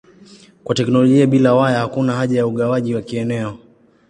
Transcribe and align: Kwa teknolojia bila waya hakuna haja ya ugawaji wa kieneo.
Kwa 0.63 0.75
teknolojia 0.75 1.27
bila 1.27 1.53
waya 1.53 1.79
hakuna 1.79 2.13
haja 2.15 2.37
ya 2.37 2.47
ugawaji 2.47 2.95
wa 2.95 3.01
kieneo. 3.01 3.57